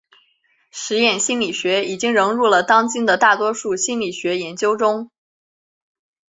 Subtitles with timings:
[0.71, 5.11] 实验心理学已经融入了当今的大多数心理学研究中。